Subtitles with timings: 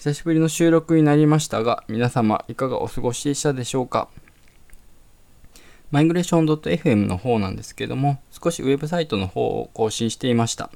[0.00, 4.08] 久しぶりの収録になりましたが、皆様いかがお過ごしでしたでしょうか？
[5.90, 10.70] マイグレーション .fm の方なんですけども、少しウェブサイトの方を更新していました。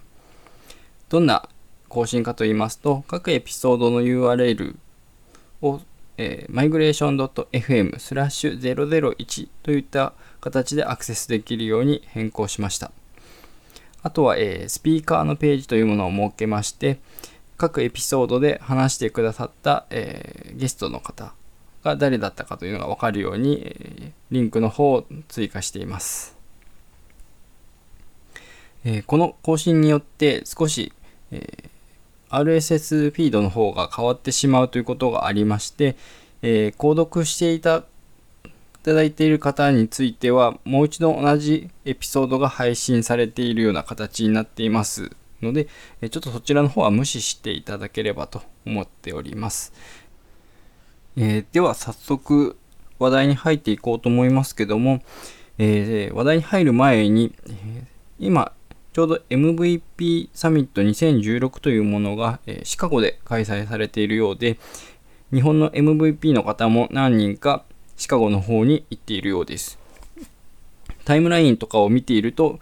[1.09, 1.49] どんな
[1.89, 4.77] 更新かと言いますと、各エピソードの URL
[5.63, 5.81] を、
[6.19, 10.13] えー、migration.fm スラッシュ001といった
[10.43, 12.93] 形でアクセスできるように変更しました。
[14.03, 16.99] あとは、えー、スピーカーのページというものを設けまして、
[17.57, 21.35] 各エピソードで話してくださった、えー、ゲストの方
[21.83, 26.37] が誰だったかというのが分かるように、えー、リンクの方を追加しています。
[28.85, 30.93] えー、この更新によって少し、
[31.31, 31.71] え
[32.29, 35.97] RSS フィードの方が変わってしまうということがありまして、
[36.43, 37.85] え購読していた
[38.85, 45.11] いただいている方については、もう一度同じエピソードが配信されているような形になっています
[45.45, 45.69] ので、
[46.01, 49.73] ちょっとそちらの方は無視していただければと思っております。
[51.17, 52.57] えー、では早速
[52.99, 55.03] 話題に入っていこうと思いますけども、
[55.59, 57.85] えー、話題に入る前に、えー、
[58.19, 58.53] 今
[58.95, 64.57] ちょうど MVP サミット2016というものが、えシカゴで開催されているようで、
[65.33, 67.65] 日本の MVP の方も何人か
[67.97, 69.81] シカゴの方に行っているようです。
[71.05, 72.61] タイムラインとかを見ていると、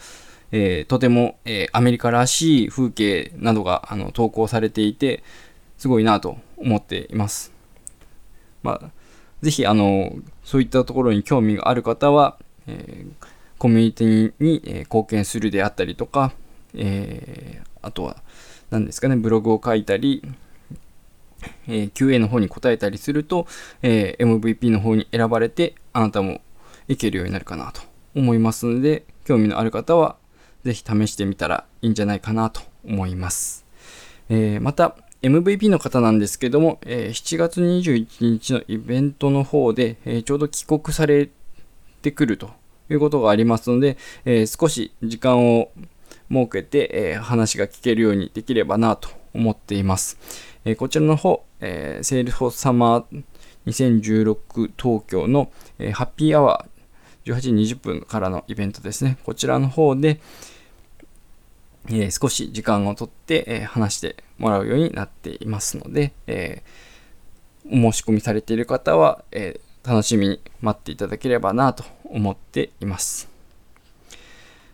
[0.52, 5.22] えー、とても、えー、アメリカらしい風景などがあの投稿されていて、
[5.78, 7.52] すごいなと思っています。
[8.62, 8.90] まあ、
[9.40, 10.14] ぜひ、あの、
[10.44, 13.26] そういったところに興味がある方は、えー、
[13.58, 16.32] コミュニティに、え貢献するであったりとか、
[16.74, 18.22] えあとは、
[18.70, 20.22] 何ですかね、ブログを書いたり、
[21.66, 23.46] え、QA の方に答えたりすると、
[23.82, 26.40] え、MVP の方に選ばれて、あなたも
[26.88, 27.82] いけるようになるかなと
[28.14, 30.16] 思いますので、興味のある方は、
[30.64, 33.64] ぜひ試してみたらいいんじゃないかなと思います。
[34.28, 41.28] えー、また、MVP の方なんですけども、えー、7月21日のイベントの方で、えー、ちょうど帰国され
[42.02, 42.50] てくると
[42.90, 45.70] いうことがありますので、え少し時間を
[46.30, 50.18] 設けて、え話が聞けるようにできればなと思っています。
[50.64, 53.22] えこちらの方、えー、セールフォーサマー
[53.66, 59.18] 2016東京の、え、ハッピーアワー18時20分からのイベントですね。
[59.24, 60.20] こちらの方で、
[61.90, 66.62] え、少し時間をとって、え、話してもらうようになっていますので、え、
[67.66, 73.28] お申し込みされている方は、え楽しみに待っていただければなと思っています。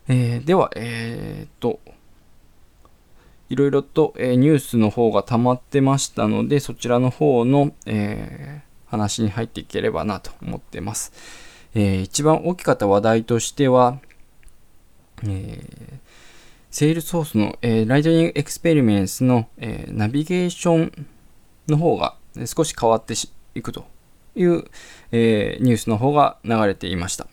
[0.06, 1.80] えでは、えっと、
[3.48, 11.12] いろいろと、えー、ニュースの方が溜まってましたので、そちらの方の、え、話に入っていければなと思ってます。
[11.74, 13.98] えー、一番大きかった話題としては、
[15.26, 16.00] え
[16.70, 21.06] Salesforce の、え Lightning Experience の、えナビゲーション
[21.66, 23.14] の方が少し変わって
[23.54, 23.86] いくと
[24.36, 24.64] いう、
[25.10, 27.26] えニュースの方が流れていました。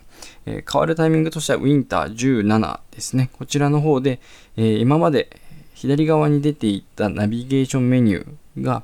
[0.46, 3.29] え変わるタイミングとしては Winter 17ですね。
[3.34, 4.22] こちらの方で、
[4.56, 5.29] え今まで
[5.73, 8.84] 左側に出ていたナビゲーションメニューが、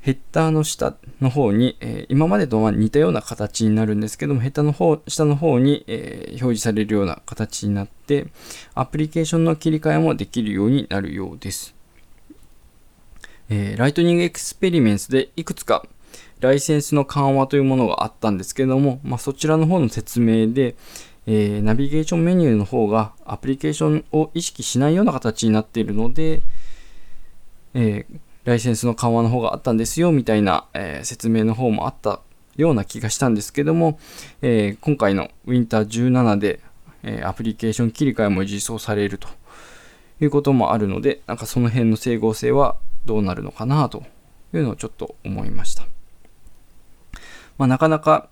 [0.00, 8.28] ヘッダーの下の方に、えー、今までとは似たような形になるんですけども、ヘッダーの方、下の方に、えー、表示されるような形になって、
[8.74, 11.74] アプリケーションの切り替えもできるようになるようです。
[13.50, 15.84] えー、 Lightning Experience でいくつか
[16.38, 20.76] ライセンスの緩和というものがあったんですけども、まあ、そちらの方の説明で、
[21.26, 26.42] えー、ナビゲーションメニューの方がアプリケーションを意識しないような形になっているので、
[27.74, 32.20] えー、ライセンスの緩和の方があったんですよみたいな、えー、説明の方もあった
[32.56, 33.98] ような気がしたんですけども、
[34.42, 36.60] え今回の Winter 17で、
[37.02, 39.28] えアプリケーション切り替えも実装されると
[40.20, 44.02] いうこともあるので、なんかその辺の整合性はどうなるのかなと
[44.52, 45.84] いうのをちょっと思いました。
[47.56, 48.28] まあ、なかなか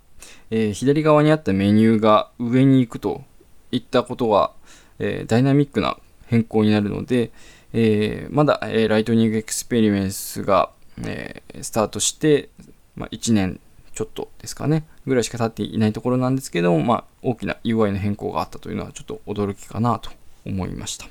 [0.50, 3.22] えー、左側にあったメニューが上に行くと
[3.70, 4.52] いったことは、
[4.98, 7.30] えー、ダイナミックな変更になるので、
[7.72, 10.70] えー、まだ、えー、 Lightning Experience が、
[11.02, 12.48] えー、スタートして、
[12.96, 13.60] まあ、1年
[13.94, 20.10] ちょっとですかね、ぐらいしか経っていないところなんですけども、まあ、大きな UI の変更があったというのはちょっと驚きかなと
[20.46, 21.08] 思いました。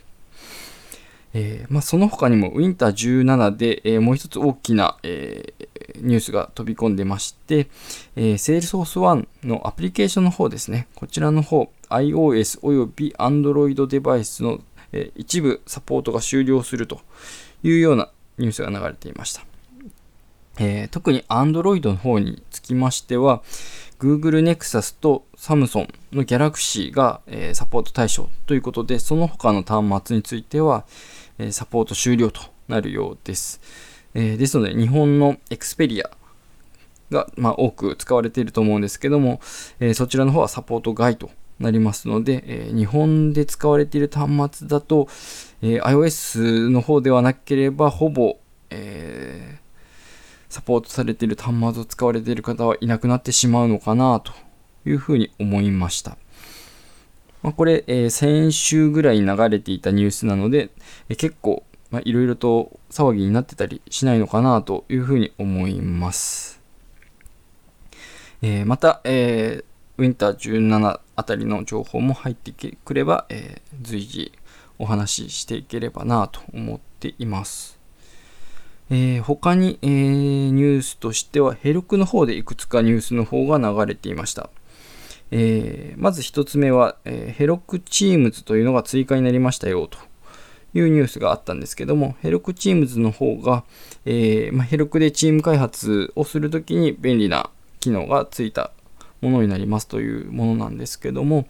[1.33, 7.67] えー、まあ、その他にも Winter 17で、えー、もう一つ大きな、えー、ニュースが飛び込んでまして、
[8.15, 14.61] えー、Salesforce1 のアプリケーションの方ですね、こちらの方、iOS および Android デバイスの、
[14.91, 17.01] え一部サポートが終了すると
[17.63, 19.45] いうようなニュースが流れていました。
[20.59, 23.43] え特に Android の方につきましては、
[23.99, 30.85] Google Nexus と Samsung の Galaxy が、えサポート対象ということで、その他の端末については、
[31.37, 33.61] えサポート終了となるようです。
[34.13, 36.09] えー、ですので、日本のエクスペリア
[37.11, 39.39] が、まあ、多く使われていると思うんですけども、
[39.79, 45.07] え、そちらの方はサポート外となりますので、えー、日本で使われている端末だと、
[45.61, 48.37] えー、iOS の方ではなければ、ほぼ、
[48.69, 49.59] え
[50.49, 54.31] サポートされている端末を使われている方はいなくなってしまうのかなと
[54.85, 56.17] いうふうに思いました。
[57.43, 60.69] まあ、これ、え先週ぐらい流れていたニュースなので、
[61.09, 61.63] え結構
[62.03, 66.61] いろいろと騒ぎになってたりしないのかなというふうに思います。
[68.41, 69.65] え、また、えー、
[69.97, 74.31] ウィンター17あたりの情報も入ってくれば、えー、随時
[74.77, 77.79] お話ししていければなと思っています。
[78.89, 84.49] えー、他に、えー、ニュースとしては、ヘルクの方でいくつかニュースの方が流れていました。
[85.31, 89.97] えー、まず1つ目は、えヘロクチームズというのが追加になりましたよと
[90.73, 93.65] いうニュースがあったんですけども、ヘロクチームズの方が、
[94.05, 97.49] えまヘロクでチーム開発をするときに便利な
[97.79, 98.71] 機能がついた
[99.21, 101.47] ものになりますというものなんですけども、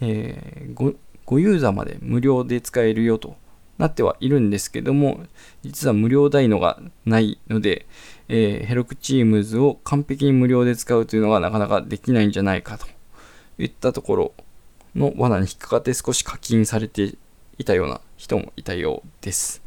[0.00, 3.36] えー、ごユーザーまで無料で使えるよと
[3.78, 5.20] なってはいるんですけども、
[5.62, 7.86] 実は無料代のがないので、
[8.28, 12.86] えー、ヘロクチームズを完璧に無料で使うというのがなかなかできないんじゃないかと
[13.58, 14.32] いったところ
[14.94, 17.14] の罠に引っかかって少し課金されて
[17.58, 19.62] いたような人もいたようです。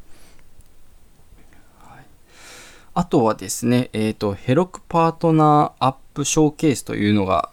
[2.95, 7.49] あとはですね、えっ、ー、と、ヘロクパートナーアップショーケースというのが、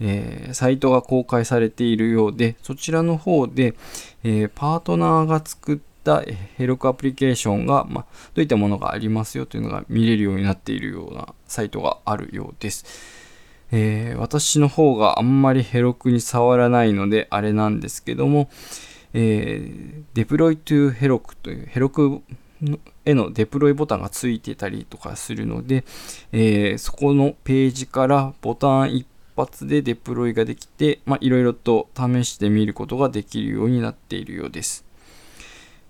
[0.00, 3.74] えー、サイトが公開されているようで、そちらの方で、
[4.22, 6.22] えー、パートナーが作った
[6.56, 12.84] ヘロクアプリケーションが、まどういったものがありますよというのが見れるようになっているようなサイトがあるようです。
[13.72, 18.48] えー、私の方があんまりヘロクに触らないのであれなんですけども、
[19.14, 22.22] えー、Deploy to ヘロクというヘロク
[23.04, 25.84] へのデプロイボタンがついてたりとかするので、
[26.32, 29.06] えー、そこのページからボタン一
[29.36, 34.84] 発でデプロイができて、いろいろと試してみることができるようになっているようです。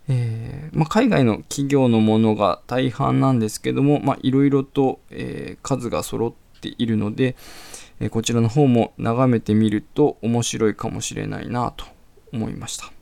[0.08, 7.36] えー、まあ、海外の企業のものが大半なんですけども、いろいろと、えー、数が揃っているので、
[8.00, 11.86] え、こちらの方も眺めてみると面白いかもしれないなと
[12.32, 12.92] 思いました。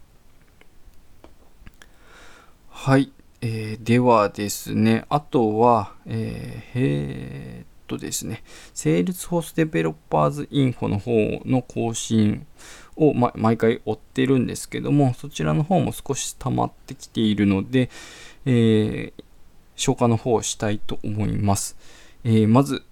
[2.69, 3.13] はい。
[3.45, 11.13] えー、ではですね、あとは、えー、えー、っとですね、Salesforce Developers Info の方
[11.45, 12.47] の更新
[12.95, 17.91] を、ま、毎回追ってるんですけども、そちらの方も少し溜まってきているので、
[18.47, 19.25] えー、
[19.75, 21.77] 消化の方をしたいと思います。
[22.23, 22.85] え、まず、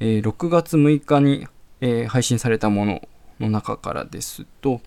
[0.00, 1.46] え、6月6日に、
[1.82, 3.08] え、配信されたもの
[3.40, 4.80] の中からですと、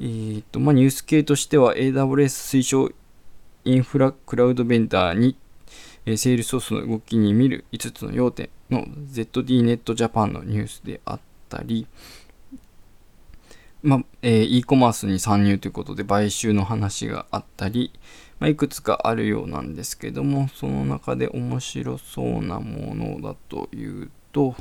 [0.00, 2.90] えーとまあ、ニュース系としては AWS 推奨
[3.66, 5.36] インフラクラウドベンダーに、
[6.06, 11.88] えー、セールソースの動きに見る5つの要点の ZDNet Japan のニュースであったり、
[13.82, 17.92] まあえー、e コマースに参入ということで買収の話があったり、
[18.38, 24.54] まあ、いくつかあるようなんですけどもその中で面白そうなものだというと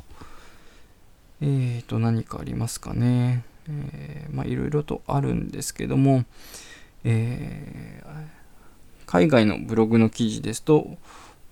[1.42, 6.24] えーと何かありますかね、えー、まあいろいろとあるんですけども、
[7.04, 8.35] えー、
[9.16, 10.98] 海外のブログの記事ですと、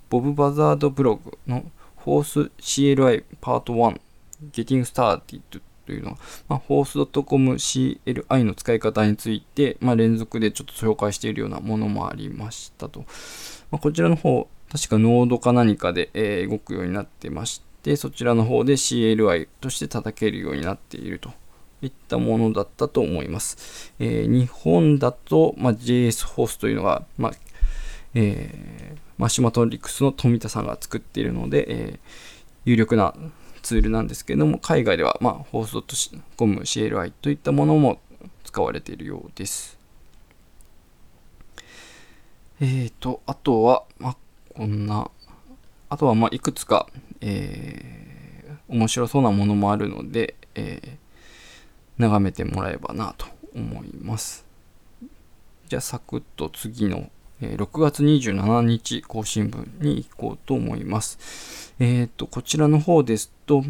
[0.10, 1.64] ボブ・バザードブログの
[2.04, 4.02] Force CLI Part 1
[4.52, 6.18] Getting Started というのは、
[6.50, 13.06] まあ、force.com CLI の使い方について、まあ、連続でちょっと紹介しているようなものもありましたと。
[13.72, 21.32] まあ、こちらの方、確かノードか何かで、えー、動くようになってまして、そちらの方で CLI として叩けるようになっていると
[21.82, 23.94] いったものだったと思います。
[24.00, 27.34] えー、日本だと、まあ、JS ホースというのが、まあ
[28.16, 32.00] えー、マシュマトリックスの富田さんが作っているので、えー、
[32.66, 33.14] 有力な
[33.62, 35.96] ツールなんですけれども、海外では、まあ、ホースドット
[36.38, 38.00] コム CLI といったものも
[38.44, 39.80] 使われているようです。
[42.62, 44.18] えーと、あとは、まあ、
[44.54, 45.10] こんな、
[45.90, 46.88] あとは、まあ、いくつか、
[47.22, 54.46] えー、面白そうなものもあるので、えー、眺めてもらえばなと思います。
[55.68, 57.10] じゃあ、サクッと次の
[57.58, 61.74] 6月27日更新分に行こうと思います。
[61.80, 63.64] えっ、ー、と、こちらの方ですと、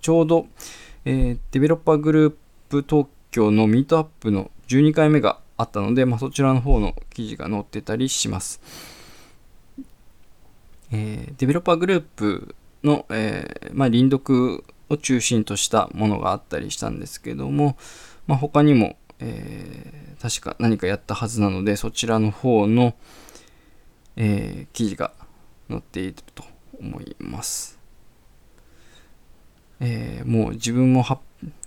[0.00, 0.46] ちょうど、
[1.04, 2.34] えー、デベロッパーグルー
[2.68, 8.60] プ東京のミートアップの12回目があったので、まあ、そちらの方の記事が載ってたりします。
[10.92, 17.76] えー、デベロッパーグループの、えー、まあ、輪読を中心としたものがあったりしたんですけども、
[18.26, 22.94] まあ、他にも、えー、確か何かやったはずなので、そちらの方の、
[24.16, 25.12] えー、記事が
[25.68, 26.44] 載っていると
[26.80, 27.78] 思います。
[29.80, 31.04] えー、もう自分も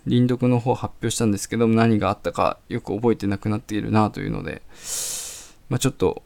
[0.05, 4.63] 輪読の方発表したんですけど何があったかよく覚えてなくなっているなというので、
[5.69, 6.23] まあ、ちょっと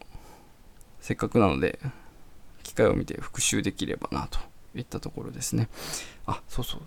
[1.02, 1.80] せっかくなので
[2.64, 4.40] 機会を見て復習できればなと
[4.76, 5.68] いったところですね。
[6.26, 6.82] あ、そうそう。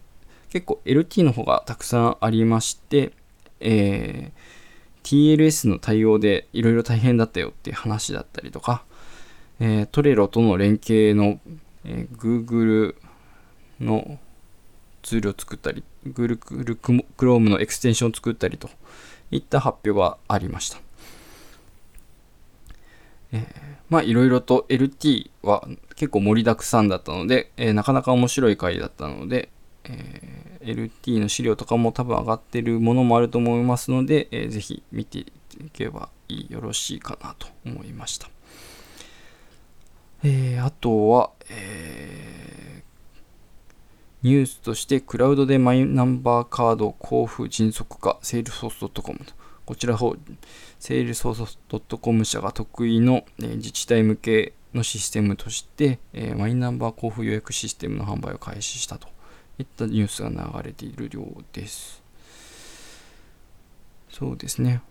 [0.48, 3.12] 結構 LT の方がたくさんありまして、
[3.60, 8.84] えー、TLS の対応でいろいろ大変だったよっていう話だったりとか、
[9.60, 11.40] えー、トレロとの連携の、
[11.84, 12.96] えー、Google
[13.80, 14.18] の
[15.02, 16.38] ツールを作ったり、Google
[17.16, 18.68] Chrome のエクステンションを作ったりと
[19.30, 20.78] いった発表がありました。
[23.32, 23.44] えー、
[23.88, 29.48] まあいろいろと LT は結構盛りだくさんだったので、えー、なかなか面白い回だったので、
[29.84, 35.26] えー、LT の資料とかも多分上がってるものもあると思いますので、えー、ぜひ見てい
[35.72, 38.28] けばいいよろしいかなと思いました。
[40.24, 50.16] えー、あとは、えー、ニュースとしてクラウドでマイナンバーカード交付迅速化、セールソース .com と、こちら方、
[50.78, 51.58] セールソース
[52.00, 59.08] .com 社が得意の、えー、自治体向けのシステムとして、え、マイナンバー交付予約システムの販売を開始したと
[59.58, 62.02] いったニュースが流れているようです。
[64.10, 64.82] そうですね。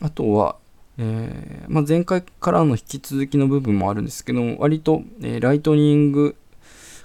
[0.00, 0.56] あとは、
[0.98, 6.36] えーまあ、前回からの引き続きの部分もあるんですけど、割と、えー、ライトニング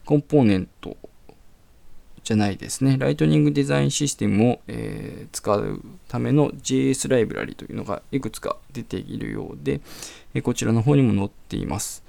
[0.06, 0.98] コンポーネント
[2.24, 2.98] じゃないですね。
[2.98, 9.82] Lightning Design System を、えー、使うための JS ライブラリというのがいくつか出ているようで、
[10.34, 12.04] え、こちらの方にも載っています。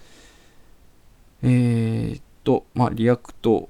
[1.43, 3.69] え、っと、まあ、 React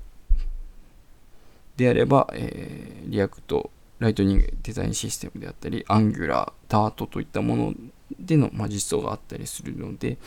[1.82, 7.74] であれば、えー、 React、 Lightning Design System であったり、Angular、Dart といったもの
[8.18, 10.18] での、まあ、実装があったりするので、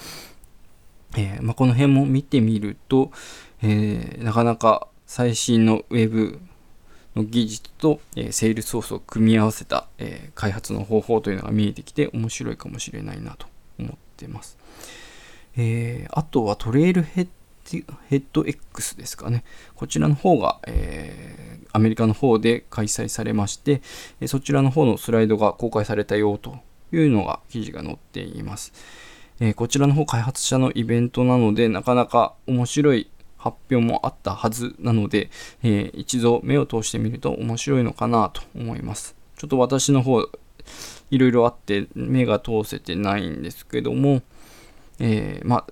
[1.17, 3.11] えー、まあ、この辺も見てみると、
[3.61, 6.39] えー、なかなか最新の Web
[7.15, 13.47] の技術と、えー、セールソースを組み合わせた、え、開発の方法というのが見えてきて面白いかもしれないなと
[13.79, 14.57] 思ってます。
[15.55, 17.27] え、あとはトレイルヘッ
[17.71, 19.43] ヘッド X ですかね。
[19.75, 23.81] こちらの方が、えー、アメリカの方で開催されまして、
[24.27, 26.59] そちらの方のスライドが公開されたよと
[26.91, 28.73] いうのが記事が載っています。
[29.39, 35.29] えー、こちらの方開発者のイベントなので、なかなか面白い発表もあったはずなので、
[35.61, 39.15] えー、一度目を通してみると面白いのかなと思います。
[39.37, 40.21] ちょっと私の方、
[41.11, 44.21] いろいろあって目が通せてないんですけども、
[44.99, 45.65] えー、まあ、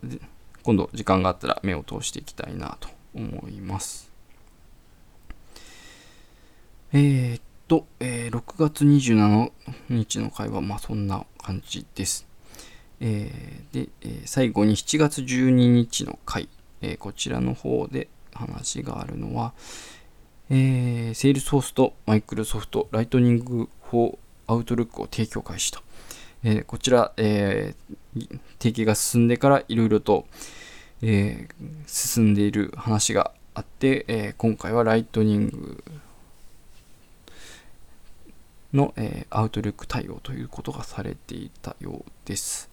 [0.64, 4.12] 今度時間があったら目を通していきたいなと思います。
[6.94, 9.52] えー、っと、えー、6月27
[9.90, 12.28] 日の回はまあそんな感じです。
[13.00, 16.48] えー、で、え、最後に7月12日の回、
[16.82, 19.54] え、こちらの方で話があるのは、
[20.50, 24.18] えー、セールソースとマイクロソフトライトニング4
[24.48, 25.82] アウトルックを提供開始と。
[26.44, 30.26] えー、こちら、えー、提携が進んでからいろいろと、
[31.02, 35.84] えー、進んでいる話があって、え今回はライトニング
[38.74, 42.70] の、えアウトルック対応ということがされていたようです。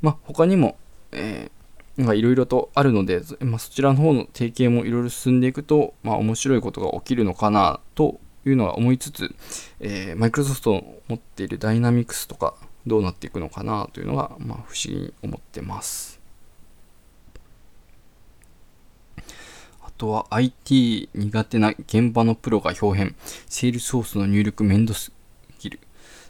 [0.00, 0.76] まあ、他にも、
[1.12, 1.50] え
[1.98, 9.34] いろいろとあるので、まあ、そちらの方の提携もいろいろ進んでいくと、まあ、面白いことが起きるのかなというのは思いつつ、
[9.78, 12.54] えー、マイクロソフトの持っているダイナミクスとか
[12.86, 16.20] どうなっていくのかなというのが、まあ、不思議に思ってます。
[19.82, 23.16] あとは IT 苦手な現場のプロが表変、
[23.48, 25.12] セールソースの入力めんどす
[25.60, 25.80] ぎる。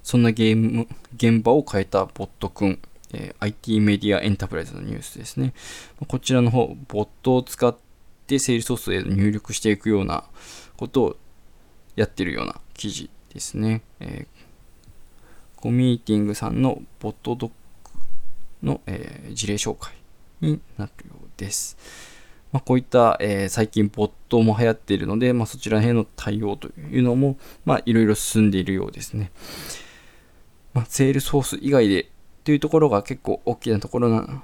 [0.03, 2.79] そんなゲーム現場を変えたボットくん。
[3.17, 5.55] えー、IT メディアエンタープライズのニュースですね。
[6.09, 7.75] こちらの方、ボットを使っ
[8.27, 10.25] てセールソースへ入力していくような
[10.77, 11.17] ことを
[11.95, 13.83] やってるような記事ですね。
[14.01, 14.34] えー
[15.65, 17.57] コミーティングさんのボットドック
[18.63, 19.95] の、えー、事例紹介
[20.43, 21.79] になるようです。
[22.53, 29.33] まあ、こういった、えー、最近ボットも流行っているので、まあ、そちらへの対応というのも、まあ、いろいろ進んでいるようですね。
[30.75, 32.11] まあ、セールソース以外で
[32.45, 34.43] というところが結構大きなところな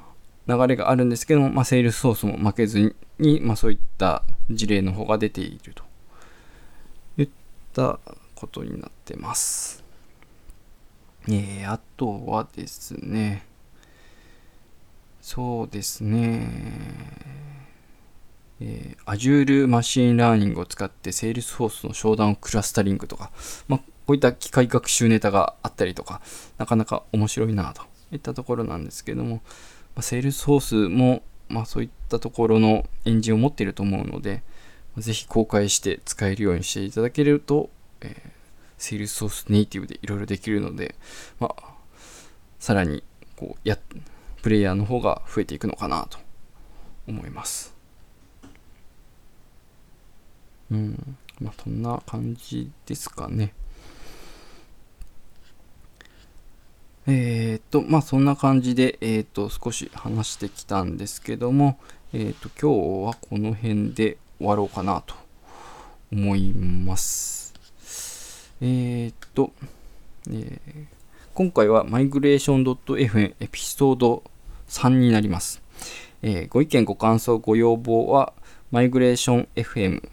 [0.49, 5.85] 流れがあるんですけども、まあ、セールスソースも負けずに、まあ、そういった事例の方が出ていると
[7.19, 7.29] いっ
[7.75, 8.01] た
[8.35, 9.90] ことになってます。
[11.29, 13.47] えー、あとはですね、
[15.21, 16.49] そうですね、
[18.61, 23.31] えー、Azure Machine Learning を使って Salesforce の商談をクラスタリングとか、
[23.69, 26.21] まあ、こういった機械学習ネタがあったりとか、
[26.59, 29.41] なかなか面白いなといったところなんですけども、ま
[29.97, 34.43] あ、Salesforce もまあ、そういったところのエンジンを持っていると思うので、
[34.97, 38.31] ぜひ公開して使えるようにしていただけると、えー、
[38.81, 40.97] Salesforce ネイティブでいろいろできるので、
[41.39, 41.63] まあ、
[42.59, 43.05] さらに
[43.37, 43.79] こうや
[44.43, 46.19] プレイヤーの方が増えていくのかなと
[47.07, 47.75] 思います。
[50.71, 53.53] うん、まあ、そんな感じですかね。
[57.07, 61.79] えっ、と、まあ、そんな感じで、えっ、と、少し話してきたんですけども、
[62.13, 65.15] えっ、と、今日はこの辺で終わろうかなと
[66.13, 67.50] 思います。
[68.63, 69.53] えっ、と、
[70.29, 70.87] えー、
[71.33, 74.23] 今回はマイグレーション .fm エピソード
[74.69, 75.63] 3になります。
[76.21, 78.35] えー、ご意見、ご感想、ご要望は、
[78.71, 80.07] マイグレーション FM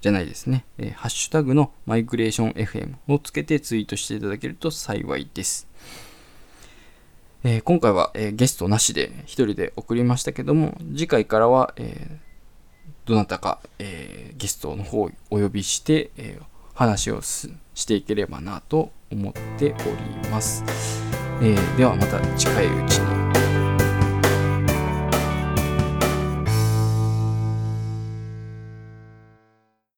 [0.00, 5.68] じゃないですね、えー、ハッシュタグのマイグレーション FM をつけてツイートしていただけると幸いです。
[7.44, 12.18] えー、今回は、えー、ゲストなしで1人で送りましたけども、次回からは、え
[13.04, 16.40] どなたか、えゲストの方をお呼びして、え
[16.82, 17.48] 話をし
[17.86, 20.64] ていければなと思っております。
[21.40, 23.21] えではまた近いうちに。